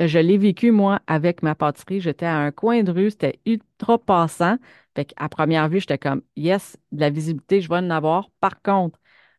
je 0.00 0.18
l'ai 0.18 0.38
vécu, 0.38 0.72
moi, 0.72 1.00
avec 1.06 1.42
ma 1.42 1.54
pâtisserie. 1.54 2.00
J'étais 2.00 2.26
à 2.26 2.38
un 2.38 2.52
coin 2.52 2.82
de 2.82 2.90
rue, 2.92 3.10
c'était 3.10 3.40
ultra 3.46 3.98
passant. 3.98 4.56
Fait 4.96 5.04
qu'à 5.06 5.28
première 5.28 5.68
vue, 5.68 5.80
j'étais 5.80 5.98
comme, 5.98 6.22
yes, 6.36 6.76
de 6.92 7.00
la 7.00 7.10
visibilité, 7.10 7.60
je 7.60 7.68
vais 7.68 7.76
en 7.76 7.90
avoir. 7.90 8.30
Par 8.40 8.60
contre, 8.62 8.98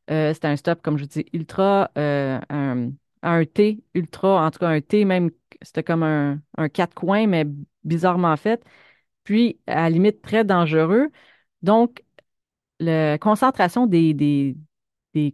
euh, 0.10 0.34
c'était 0.34 0.48
un 0.48 0.56
stop, 0.56 0.82
comme 0.82 0.98
je 0.98 1.06
dis, 1.06 1.26
ultra, 1.34 1.92
euh, 1.98 2.40
un, 2.50 2.92
un 3.24 3.46
T, 3.46 3.84
ultra, 3.94 4.46
en 4.46 4.52
tout 4.52 4.60
cas 4.60 4.70
un 4.70 4.82
T 4.82 5.06
même, 5.06 5.32
c'était 5.62 5.84
comme 5.84 6.04
un, 6.04 6.42
un 6.58 6.70
quatre 6.70 6.94
coins, 6.96 7.28
mais 7.28 7.46
bizarrement 7.84 8.36
fait. 8.38 8.64
Puis, 9.24 9.60
à 9.68 9.90
limite, 9.90 10.22
très 10.22 10.44
dangereux. 10.44 11.10
Donc, 11.62 12.04
la 12.80 13.18
concentration 13.18 13.88
des, 13.88 14.56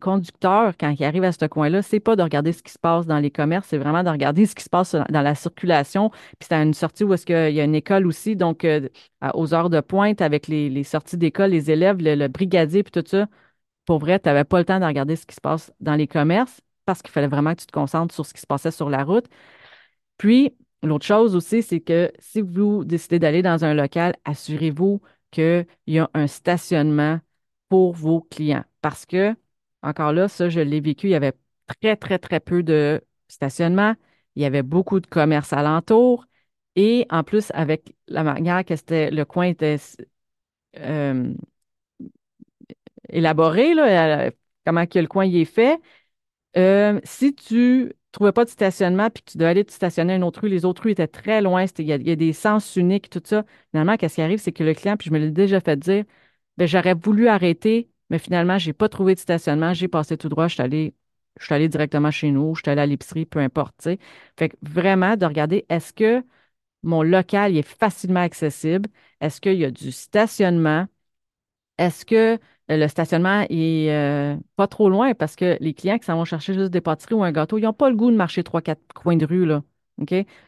conducteurs, 0.01 0.75
quand 0.77 0.89
ils 1.00 1.04
arrivent 1.04 1.24
à 1.24 1.32
ce 1.32 1.46
coin-là, 1.46 1.82
c'est 1.82 2.00
pas 2.00 2.16
de 2.16 2.24
regarder 2.24 2.51
ce 2.51 2.63
qui 2.63 2.72
se 2.72 2.80
passe 2.80 3.06
dans 3.06 3.20
les 3.20 3.32
commerces, 3.32 3.68
c'est 3.70 3.77
vraiment 3.77 4.04
de 4.04 4.10
regarder 4.10 4.46
ce 4.46 4.56
qui 4.56 4.63
se 4.63 4.70
passe 4.70 4.96
dans 4.96 5.22
la 5.22 5.36
circulation. 5.36 6.10
Puis 6.10 6.48
c'est 6.50 6.54
à 6.54 6.63
une 6.63 6.74
sortie 6.74 7.04
où 7.04 7.13
est-ce 7.13 7.25
qu'il 7.25 7.54
y 7.56 7.62
a 7.62 7.63
une 7.63 7.75
école 7.75 8.08
aussi, 8.08 8.36
donc 8.36 8.66
euh, 8.66 8.89
aux 9.34 9.54
heures 9.54 9.70
de 9.70 9.80
pointe, 9.82 10.22
avec 10.22 10.48
les, 10.48 10.84
sorties 10.84 11.18
d'école, 11.18 11.51
les 11.51 11.72
élèves, 11.72 11.98
le, 12.00 12.27
brigadier, 12.27 12.84
puis 12.84 12.92
tout 12.92 13.08
ça. 13.08 13.27
Pour 13.86 14.00
vrai, 14.00 14.20
tu 14.20 14.30
n'avais 14.30 14.44
pas 14.46 14.60
le 14.60 14.66
temps 14.66 14.80
de 14.80 14.86
regarder 14.86 15.16
ce 15.16 15.25
qui 15.25 15.36
se 15.36 15.42
passe 15.42 15.72
dans 15.80 15.96
les 15.96 16.08
commerces 16.08 16.62
parce 16.86 17.01
qu'il 17.01 17.12
fallait 17.12 17.27
vraiment 17.27 17.54
que 17.54 17.62
tu 17.62 17.68
te 17.68 17.72
concentres 17.72 18.13
sur 18.13 18.25
ce 18.25 18.34
qui 18.34 18.42
se 18.42 18.48
passait 18.48 18.72
sur 18.72 18.89
la 18.89 19.04
route. 19.04 19.27
Puis, 20.18 20.56
l'autre 20.88 21.06
chose 21.06 21.36
aussi, 21.36 21.63
c'est 21.63 21.82
que 21.82 22.12
si 22.20 22.41
vous 22.41 22.84
décidez 22.86 23.20
d'aller 23.20 23.41
dans 23.41 23.65
un 23.65 23.74
local, 23.74 24.15
assurez-vous 24.25 25.01
qu'il 25.32 25.67
y 25.88 26.00
a 26.00 26.10
un 26.13 26.27
stationnement 26.27 27.20
pour 27.70 27.94
vos 27.94 28.22
clients. 28.22 28.63
Parce 28.82 29.06
que 29.06 29.36
encore 29.84 30.13
là, 30.13 30.27
ça, 30.27 30.50
je 30.50 30.60
l'ai 30.60 30.82
vécu. 30.82 31.08
Il 31.08 31.12
y 31.12 31.15
avait 31.15 31.34
très, 31.67 31.96
très, 31.96 32.20
très 32.20 32.39
peu 32.39 32.63
de 32.63 33.01
stationnement. 33.27 33.96
Il 34.36 34.41
y 34.44 34.46
avait 34.46 34.63
beaucoup 34.63 35.00
de 35.00 35.08
commerces 35.08 35.53
alentour. 35.53 36.25
Et 36.75 37.08
en 37.10 37.24
plus, 37.24 37.51
avec 37.53 37.96
la 38.08 38.24
manière 38.24 38.63
que 38.65 38.74
le 39.10 39.24
coin 39.25 39.46
était 39.46 39.77
euh, 40.77 41.34
élaboré, 43.10 43.74
là, 43.74 44.32
comment 44.65 44.86
que 44.86 45.00
le 45.00 45.08
coin 45.08 45.25
y 45.25 45.41
est 45.41 45.46
fait, 45.46 45.79
euh, 46.58 47.00
si 47.03 47.36
tu 47.36 47.94
trouvais 48.12 48.32
pas 48.32 48.46
de 48.46 48.50
stationnement 48.50 49.10
puis 49.10 49.24
tu 49.24 49.38
devais 49.38 49.50
aller 49.50 49.66
te 49.66 49.72
stationner 49.72 50.14
à 50.14 50.16
une 50.18 50.24
autre 50.24 50.42
rue, 50.42 50.50
les 50.50 50.66
autres 50.66 50.84
rues 50.84 50.92
étaient 50.92 51.08
très 51.08 51.42
loin, 51.42 51.66
il 51.80 51.86
y, 51.86 51.94
a, 51.94 51.96
il 51.98 52.08
y, 52.08 52.12
a 52.12 52.16
des 52.16 52.34
sens 52.34 52.76
uniques, 52.76 53.10
tout 53.10 53.22
ça. 53.26 53.44
Finalement, 53.72 53.98
qu'est-ce 53.98 54.16
qui 54.16 54.22
arrive, 54.22 54.40
c'est 54.40 54.52
que 54.52 54.64
le 54.64 54.74
client, 54.74 54.98
puis 54.98 55.10
je 55.10 55.14
me 55.14 55.20
l'ai 55.20 55.32
déjà 55.32 55.60
fait 55.60 55.78
dire, 55.78 56.06
ben, 56.58 56.68
j'aurais 56.68 56.96
voulu 56.96 57.28
arrêter 57.28 57.90
mais 58.10 58.20
finalement, 58.20 58.58
je 58.58 58.68
n'ai 58.68 58.74
pas 58.74 58.90
trouvé 58.90 59.16
de 59.16 59.20
stationnement. 59.20 59.74
J'ai 59.74 59.88
passé 59.88 60.18
tout 60.18 60.30
droit. 60.30 60.48
Je 60.48 60.54
suis 60.56 60.64
allé, 60.64 60.96
je 61.40 61.46
suis 61.46 61.54
allé 61.54 61.68
directement 61.70 62.12
chez 62.12 62.32
nous. 62.32 62.56
Je 62.56 62.62
suis 62.62 62.72
allé 62.72 62.82
à 62.82 62.86
l'épicerie, 62.86 63.26
peu 63.26 63.40
importe. 63.40 63.90
Fait 64.38 64.50
que 64.50 64.56
vraiment, 64.62 65.16
de 65.18 65.26
regarder, 65.26 65.66
est-ce 65.70 65.94
que 65.94 66.24
mon 66.84 67.04
local 67.04 67.58
est 67.58 67.64
facilement 67.64 68.22
accessible? 68.22 68.90
Est-ce 69.22 69.42
qu'il 69.42 69.56
y 69.56 69.66
a 69.66 69.72
du 69.72 69.92
stationnement? 69.92 70.88
Est-ce 71.78 72.06
que 72.06 72.40
le 72.70 72.88
stationnement 72.88 73.46
est 73.50 73.92
euh, 73.92 74.36
pas 74.56 74.68
trop 74.68 74.90
loin? 74.90 75.14
Parce 75.14 75.36
que 75.36 75.58
les 75.62 75.74
clients 75.74 75.98
qui 75.98 76.06
s'en 76.06 76.16
vont 76.16 76.26
chercher 76.26 76.54
juste 76.54 76.72
des 76.72 76.82
pâtisseries 76.82 77.16
ou 77.16 77.24
un 77.24 77.32
gâteau, 77.32 77.58
ils 77.58 77.64
n'ont 77.64 77.74
pas 77.74 77.90
le 77.90 77.96
goût 77.96 78.12
de 78.12 78.16
marcher 78.16 78.44
trois, 78.44 78.62
quatre 78.62 78.82
coins 78.94 79.16
de 79.18 79.26
rue, 79.26 79.46
là. 79.46 79.64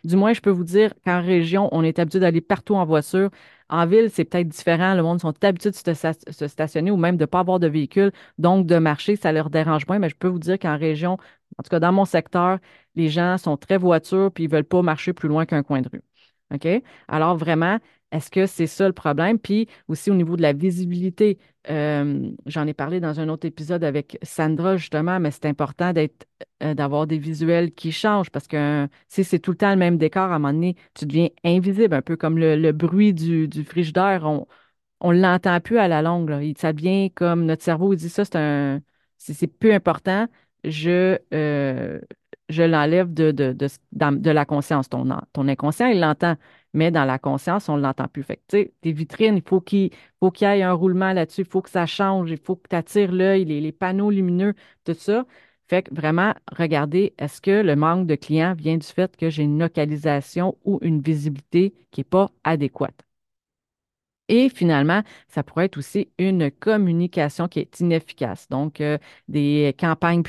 Du 0.03 0.15
moins, 0.15 0.33
je 0.33 0.41
peux 0.41 0.49
vous 0.51 0.63
dire 0.63 0.93
qu'en 1.05 1.21
région, 1.21 1.69
on 1.71 1.83
est 1.83 1.97
habitué 1.99 2.19
d'aller 2.19 2.41
partout 2.41 2.75
en 2.75 2.85
voiture. 2.85 3.29
En 3.69 3.85
ville, 3.87 4.09
c'est 4.11 4.25
peut-être 4.25 4.47
différent. 4.47 4.93
Le 4.93 5.01
monde 5.01 5.19
sont 5.19 5.33
habitués 5.43 5.71
de 5.71 5.75
se, 5.93 6.47
stationner 6.47 6.91
ou 6.91 6.97
même 6.97 7.17
de 7.17 7.23
ne 7.23 7.25
pas 7.25 7.39
avoir 7.39 7.59
de 7.59 7.67
véhicule, 7.67 8.11
donc 8.37 8.67
de 8.67 8.77
marcher, 8.77 9.15
ça 9.15 9.31
leur 9.31 9.49
dérange 9.49 9.87
moins. 9.87 9.99
Mais 9.99 10.09
je 10.09 10.15
peux 10.15 10.27
vous 10.27 10.39
dire 10.39 10.59
qu'en 10.59 10.77
région, 10.77 11.13
en 11.57 11.63
tout 11.63 11.69
cas 11.69 11.79
dans 11.79 11.91
mon 11.91 12.05
secteur, 12.05 12.59
les 12.95 13.09
gens 13.09 13.37
sont 13.37 13.57
très 13.57 13.77
voitures 13.77 14.31
puis 14.31 14.45
ils 14.45 14.47
ne 14.47 14.53
veulent 14.53 14.63
pas 14.63 14.81
marcher 14.81 15.13
plus 15.13 15.29
loin 15.29 15.45
qu'un 15.45 15.63
coin 15.63 15.81
de 15.81 15.89
rue. 15.89 16.01
OK? 16.53 16.67
Alors 17.07 17.37
vraiment, 17.37 17.79
est-ce 18.11 18.31
que 18.31 18.45
c'est 18.45 18.67
ça 18.67 18.87
le 18.87 18.93
problème? 18.93 19.39
Puis 19.39 19.67
aussi 19.87 20.09
au 20.11 20.15
niveau 20.15 20.35
de 20.35 20.41
la 20.41 20.53
visibilité, 20.53 21.37
euh, 21.69 22.31
j'en 22.45 22.65
ai 22.67 22.73
parlé 22.73 22.99
dans 22.99 23.19
un 23.19 23.29
autre 23.29 23.45
épisode 23.45 23.83
avec 23.83 24.17
Sandra 24.23 24.77
justement, 24.77 25.19
mais 25.19 25.31
c'est 25.31 25.45
important 25.45 25.93
euh, 26.63 26.73
d'avoir 26.73 27.07
des 27.07 27.17
visuels 27.19 27.71
qui 27.71 27.91
changent 27.91 28.31
parce 28.31 28.47
que 28.47 28.87
si 29.07 29.23
c'est 29.23 29.39
tout 29.39 29.51
le 29.51 29.57
temps 29.57 29.71
le 29.71 29.77
même 29.77 29.97
décor, 29.97 30.23
à 30.31 30.35
un 30.35 30.39
moment 30.39 30.53
donné, 30.53 30.75
tu 30.95 31.05
deviens 31.05 31.29
invisible, 31.43 31.93
un 31.93 32.01
peu 32.01 32.15
comme 32.17 32.37
le, 32.37 32.71
bruit 32.71 33.13
du, 33.13 33.47
du 33.47 33.63
frigidaire. 33.63 34.25
On 35.01 35.13
ne 35.13 35.21
l'entend 35.21 35.59
plus 35.61 35.77
à 35.77 35.87
la 35.87 36.01
longue. 36.01 36.53
Ça 36.57 36.73
devient 36.73 37.11
comme 37.11 37.45
notre 37.45 37.63
cerveau 37.63 37.95
dit 37.95 38.09
ça, 38.09 38.25
c'est 38.25 38.35
un 38.37 38.81
c'est 39.19 39.47
peu 39.47 39.73
important. 39.73 40.27
Je, 40.63 41.17
euh, 41.33 41.99
je 42.49 42.63
l'enlève 42.63 43.13
de, 43.13 44.31
la 44.31 44.45
conscience. 44.45 44.89
Ton 44.89 45.47
inconscient, 45.47 45.87
il 45.87 45.99
l'entend 45.99 46.35
mais 46.73 46.91
dans 46.91 47.05
la 47.05 47.19
conscience, 47.19 47.69
on 47.69 47.77
ne 47.77 47.81
l'entend 47.81 48.07
plus. 48.07 48.23
Fait 48.23 48.37
que, 48.37 48.63
tu 48.63 48.71
tes 48.81 48.91
vitrines, 48.91 49.37
il 49.37 49.43
faut 49.47 49.61
qu'il 49.61 49.91
faut 50.19 50.31
qu'il 50.31 50.47
y 50.47 50.51
ait 50.51 50.63
un 50.63 50.73
roulement 50.73 51.13
là-dessus, 51.13 51.41
il 51.41 51.47
faut 51.47 51.61
que 51.61 51.69
ça 51.69 51.85
change, 51.85 52.31
il 52.31 52.37
faut 52.37 52.55
que 52.55 52.67
tu 52.69 52.75
attires 52.75 53.11
l'œil, 53.11 53.45
les, 53.45 53.71
panneaux 53.71 54.11
lumineux, 54.11 54.53
tout 54.85 54.93
ça. 54.93 55.25
Fait 55.67 55.83
que 55.83 55.93
vraiment, 55.93 56.33
regardez, 56.51 57.13
est-ce 57.19 57.41
que 57.41 57.61
le 57.61 57.75
manque 57.75 58.07
de 58.07 58.15
clients 58.15 58.53
vient 58.55 58.77
du 58.77 58.87
fait 58.87 59.15
que 59.15 59.29
j'ai 59.29 59.43
une 59.43 59.59
localisation 59.59 60.57
ou 60.65 60.79
une 60.81 61.01
visibilité 61.01 61.73
qui 61.91 62.01
n'est 62.01 62.05
pas 62.05 62.31
adéquate? 62.43 63.03
Et 64.29 64.49
finalement, 64.49 65.01
ça 65.27 65.43
pourrait 65.43 65.65
être 65.65 65.77
aussi 65.77 66.11
une 66.19 66.51
communication 66.51 67.47
qui 67.47 67.59
est 67.59 67.79
inefficace. 67.79 68.47
Donc, 68.49 68.79
euh, 68.79 68.97
des 69.27 69.75
campagnes 69.79 70.23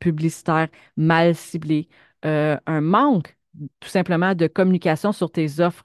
publicitaires 0.00 0.68
mal 0.96 1.34
ciblées, 1.36 1.88
euh, 2.24 2.56
un 2.66 2.80
manque 2.80 3.37
tout 3.80 3.88
simplement 3.88 4.34
de 4.34 4.46
communication 4.46 5.12
sur 5.12 5.30
tes 5.30 5.60
offres, 5.60 5.84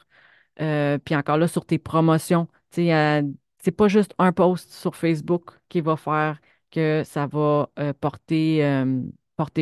euh, 0.62 0.98
puis 1.00 1.16
encore 1.16 1.38
là, 1.38 1.48
sur 1.48 1.66
tes 1.66 1.80
promotions. 1.80 2.48
Euh, 2.78 3.22
c'est 3.60 3.72
pas 3.72 3.88
juste 3.88 4.14
un 4.18 4.32
post 4.32 4.72
sur 4.74 4.96
Facebook 4.96 5.52
qui 5.70 5.82
va 5.82 5.96
faire 5.96 6.40
que 6.72 7.04
ça 7.06 7.28
va 7.28 7.70
euh, 7.80 7.94
porter, 7.94 8.86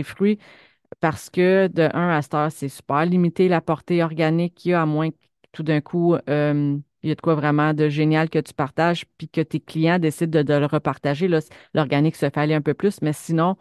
fruit 0.04 0.38
parce 1.00 1.30
que 1.30 1.68
de 1.68 1.90
1 1.94 2.10
à 2.10 2.22
cette 2.22 2.52
c'est 2.52 2.70
super 2.70 3.06
limité 3.06 3.48
la 3.48 3.62
portée 3.62 4.04
organique 4.04 4.56
qu'il 4.56 4.72
y 4.72 4.74
a, 4.74 4.82
à 4.82 4.86
moins 4.86 5.10
que 5.12 5.16
tout 5.52 5.64
d'un 5.64 5.82
coup, 5.82 6.16
il 7.04 7.10
y 7.10 7.12
a 7.12 7.16
de 7.16 7.22
quoi 7.22 7.36
vraiment 7.36 7.74
de 7.74 7.90
génial 7.90 8.30
que 8.30 8.40
tu 8.40 8.54
partages, 8.54 9.06
puis 9.18 9.28
que 9.28 9.42
tes 9.42 9.60
clients 9.60 10.00
décident 10.00 10.40
de, 10.40 10.44
de 10.44 10.54
le 10.54 10.66
repartager. 10.66 11.28
L'organique 11.74 12.16
se 12.16 12.30
fait 12.30 12.38
aller 12.38 12.54
un 12.54 12.62
peu 12.62 12.74
plus, 12.74 13.02
mais 13.02 13.14
sinon, 13.14 13.58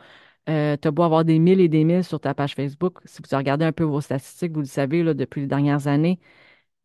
euh, 0.48 0.76
tu 0.80 0.88
as 0.88 0.90
beau 0.90 1.02
avoir 1.02 1.24
des 1.24 1.38
mille 1.38 1.60
et 1.60 1.68
des 1.68 1.84
mille 1.84 2.04
sur 2.04 2.20
ta 2.20 2.34
page 2.34 2.54
Facebook. 2.54 2.98
Si 3.04 3.20
vous 3.22 3.36
regardez 3.36 3.64
un 3.64 3.72
peu 3.72 3.84
vos 3.84 4.00
statistiques, 4.00 4.52
vous 4.52 4.60
le 4.60 4.66
savez, 4.66 5.02
là, 5.02 5.14
depuis 5.14 5.42
les 5.42 5.46
dernières 5.46 5.86
années, 5.86 6.18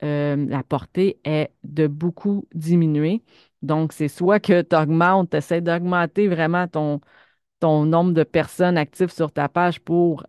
euh, 0.03 0.45
la 0.47 0.63
portée 0.63 1.19
est 1.23 1.51
de 1.63 1.87
beaucoup 1.87 2.47
diminuer. 2.53 3.23
Donc, 3.61 3.93
c'est 3.93 4.07
soit 4.09 4.39
que 4.39 4.61
tu 4.61 4.75
augmentes, 4.75 5.31
tu 5.31 5.37
essaies 5.37 5.61
d'augmenter 5.61 6.27
vraiment 6.27 6.67
ton, 6.67 7.01
ton 7.59 7.85
nombre 7.85 8.13
de 8.13 8.23
personnes 8.23 8.77
actives 8.77 9.11
sur 9.11 9.31
ta 9.31 9.49
page 9.49 9.79
pour 9.81 10.25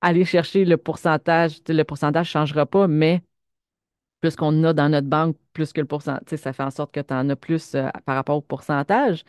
aller 0.00 0.24
chercher 0.24 0.64
le 0.64 0.76
pourcentage. 0.76 1.60
Le 1.68 1.82
pourcentage 1.84 2.28
ne 2.28 2.30
changera 2.30 2.66
pas, 2.66 2.88
mais 2.88 3.22
plus 4.20 4.36
qu'on 4.36 4.64
a 4.64 4.72
dans 4.72 4.88
notre 4.88 5.08
banque, 5.08 5.36
plus 5.52 5.72
que 5.72 5.80
le 5.80 5.86
pourcentage, 5.86 6.38
ça 6.38 6.52
fait 6.52 6.62
en 6.62 6.70
sorte 6.70 6.92
que 6.92 7.00
tu 7.00 7.14
en 7.14 7.28
as 7.30 7.36
plus 7.36 7.74
euh, 7.74 7.88
par 8.06 8.16
rapport 8.16 8.36
au 8.36 8.42
pourcentage. 8.42 9.24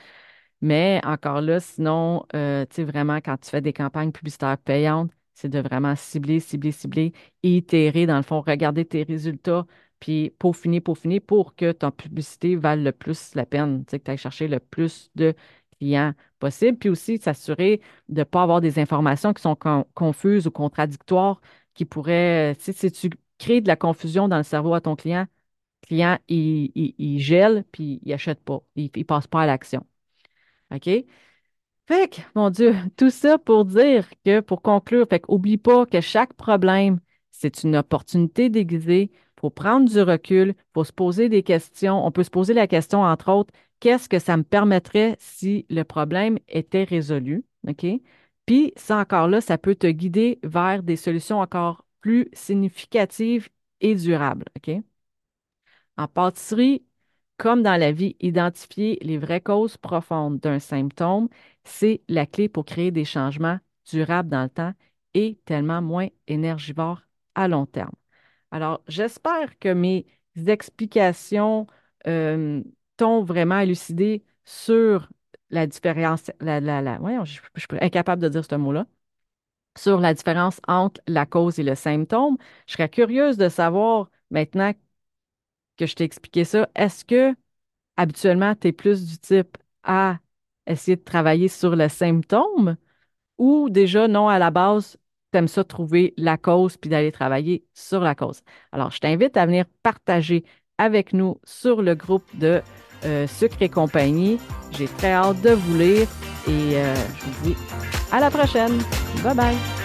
Mais 0.61 1.01
encore 1.03 1.41
là, 1.41 1.59
sinon, 1.59 2.25
euh, 2.35 2.65
tu 2.69 2.75
sais, 2.77 2.83
vraiment, 2.83 3.17
quand 3.17 3.37
tu 3.37 3.49
fais 3.49 3.61
des 3.61 3.73
campagnes 3.73 4.11
publicitaires 4.11 4.57
payantes, 4.57 5.11
c'est 5.33 5.49
de 5.49 5.59
vraiment 5.59 5.95
cibler, 5.95 6.39
cibler, 6.39 6.71
cibler, 6.71 7.13
itérer, 7.43 8.05
dans 8.05 8.17
le 8.17 8.23
fond, 8.23 8.41
regarder 8.41 8.85
tes 8.85 9.03
résultats, 9.03 9.65
puis 9.99 10.31
peaufiner, 10.39 10.81
peaufiner 10.81 11.19
pour 11.19 11.55
que 11.55 11.71
ton 11.71 11.91
publicité 11.91 12.55
vale 12.55 12.83
le 12.83 12.91
plus 12.91 13.35
la 13.35 13.45
peine, 13.45 13.85
tu 13.85 13.91
sais, 13.91 13.99
que 13.99 14.05
tu 14.05 14.11
ailles 14.11 14.17
chercher 14.17 14.47
le 14.47 14.59
plus 14.59 15.11
de 15.15 15.33
clients 15.77 16.13
possible, 16.39 16.77
puis 16.77 16.89
aussi 16.89 17.17
s'assurer 17.17 17.81
de 18.09 18.19
ne 18.19 18.23
pas 18.23 18.43
avoir 18.43 18.61
des 18.61 18.79
informations 18.79 19.33
qui 19.33 19.41
sont 19.41 19.57
confuses 19.93 20.47
ou 20.47 20.51
contradictoires, 20.51 21.41
qui 21.73 21.85
pourraient, 21.85 22.55
si 22.59 22.91
tu 22.91 23.09
crées 23.37 23.61
de 23.61 23.67
la 23.67 23.75
confusion 23.75 24.27
dans 24.27 24.37
le 24.37 24.43
cerveau 24.43 24.73
à 24.73 24.81
ton 24.81 24.95
client, 24.95 25.27
le 25.83 25.87
client, 25.87 26.19
il, 26.29 27.19
gèle, 27.19 27.65
puis 27.71 27.99
il 28.03 28.09
n'achète 28.11 28.41
pas, 28.43 28.61
il 28.75 28.91
ne 28.95 29.03
passe 29.03 29.27
pas 29.27 29.41
à 29.43 29.45
l'action. 29.45 29.85
OK? 30.71 30.89
Fait 31.87 32.09
que, 32.09 32.21
mon 32.35 32.49
Dieu, 32.49 32.75
tout 32.97 33.09
ça 33.09 33.37
pour 33.37 33.65
dire 33.65 34.07
que, 34.25 34.39
pour 34.39 34.61
conclure, 34.61 35.07
fait 35.09 35.23
oublie 35.27 35.57
pas 35.57 35.85
que 35.85 36.01
chaque 36.01 36.33
problème, 36.33 36.99
c'est 37.31 37.63
une 37.63 37.75
opportunité 37.75 38.49
déguisée. 38.49 39.11
Faut 39.39 39.49
prendre 39.49 39.89
du 39.89 40.01
recul, 40.01 40.55
faut 40.73 40.83
se 40.83 40.93
poser 40.93 41.29
des 41.29 41.43
questions. 41.43 42.05
On 42.05 42.11
peut 42.11 42.23
se 42.23 42.29
poser 42.31 42.53
la 42.53 42.67
question, 42.67 43.01
entre 43.03 43.31
autres, 43.31 43.53
qu'est-ce 43.79 44.09
que 44.09 44.19
ça 44.19 44.37
me 44.37 44.43
permettrait 44.43 45.15
si 45.19 45.65
le 45.69 45.83
problème 45.83 46.39
était 46.47 46.83
résolu? 46.83 47.45
OK? 47.67 47.85
Puis, 48.45 48.73
ça 48.77 48.97
encore 48.97 49.27
là, 49.27 49.41
ça 49.41 49.57
peut 49.57 49.75
te 49.75 49.87
guider 49.87 50.39
vers 50.43 50.83
des 50.83 50.95
solutions 50.95 51.39
encore 51.39 51.85
plus 52.01 52.29
significatives 52.33 53.49
et 53.81 53.95
durables. 53.95 54.45
OK? 54.57 54.71
En 55.97 56.07
pâtisserie, 56.07 56.85
comme 57.37 57.63
dans 57.63 57.79
la 57.79 57.91
vie, 57.91 58.15
identifier 58.19 58.97
les 59.01 59.17
vraies 59.17 59.41
causes 59.41 59.77
profondes 59.77 60.39
d'un 60.39 60.59
symptôme, 60.59 61.27
c'est 61.63 62.01
la 62.07 62.25
clé 62.25 62.49
pour 62.49 62.65
créer 62.65 62.91
des 62.91 63.05
changements 63.05 63.59
durables 63.91 64.29
dans 64.29 64.43
le 64.43 64.49
temps 64.49 64.73
et 65.13 65.39
tellement 65.45 65.81
moins 65.81 66.07
énergivores 66.27 67.01
à 67.35 67.47
long 67.47 67.65
terme. 67.65 67.93
Alors, 68.51 68.81
j'espère 68.87 69.57
que 69.59 69.73
mes 69.73 70.05
explications 70.47 71.67
euh, 72.07 72.63
t'ont 72.97 73.23
vraiment 73.23 73.59
élucidé 73.59 74.23
sur 74.45 75.09
la 75.49 75.67
différence, 75.67 76.31
la, 76.39 76.59
la, 76.59 76.99
je, 77.23 77.33
suis 77.33 77.67
incapable 77.81 78.21
de 78.21 78.29
dire 78.29 78.45
ce 78.45 78.55
mot-là, 78.55 78.85
sur 79.77 79.99
la 79.99 80.13
différence 80.13 80.61
entre 80.67 81.01
la 81.07 81.25
cause 81.25 81.59
et 81.59 81.63
le 81.63 81.75
symptôme. 81.75 82.37
Je 82.67 82.73
serais 82.73 82.89
curieuse 82.89 83.37
de 83.37 83.49
savoir 83.49 84.09
maintenant 84.31 84.73
que 85.75 85.85
je 85.85 85.95
t'ai 85.95 86.03
expliqué 86.03 86.43
ça, 86.43 86.69
est-ce 86.75 87.05
que 87.05 87.35
habituellement 87.97 88.55
tu 88.55 88.67
es 88.69 88.71
plus 88.71 89.05
du 89.05 89.17
type 89.17 89.57
à 89.83 90.17
essayer 90.67 90.97
de 90.97 91.03
travailler 91.03 91.47
sur 91.47 91.75
le 91.75 91.89
symptôme 91.89 92.77
ou 93.37 93.69
déjà 93.69 94.07
non, 94.07 94.27
à 94.27 94.39
la 94.39 94.51
base, 94.51 94.97
tu 95.31 95.37
aimes 95.37 95.47
ça 95.47 95.63
trouver 95.63 96.13
la 96.17 96.37
cause 96.37 96.77
puis 96.77 96.89
d'aller 96.89 97.11
travailler 97.11 97.65
sur 97.73 97.99
la 97.99 98.15
cause? 98.15 98.41
Alors, 98.71 98.91
je 98.91 98.99
t'invite 98.99 99.37
à 99.37 99.45
venir 99.45 99.65
partager 99.83 100.43
avec 100.77 101.13
nous 101.13 101.39
sur 101.43 101.81
le 101.81 101.95
groupe 101.95 102.25
de 102.37 102.61
euh, 103.05 103.27
Sucre 103.27 103.61
et 103.61 103.69
compagnie. 103.69 104.39
J'ai 104.71 104.87
très 104.87 105.11
hâte 105.11 105.41
de 105.41 105.51
vous 105.51 105.77
lire 105.77 106.07
et 106.47 106.77
euh, 106.77 106.95
je 107.17 107.25
vous 107.25 107.49
dis 107.49 107.57
à 108.11 108.19
la 108.19 108.31
prochaine. 108.31 108.77
Bye 109.23 109.35
bye. 109.35 109.84